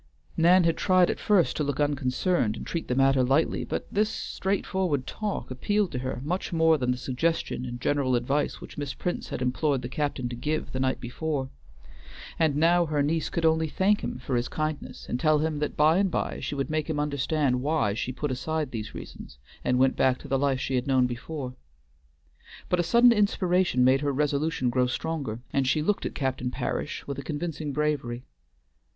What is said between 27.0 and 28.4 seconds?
with a convincing bravery.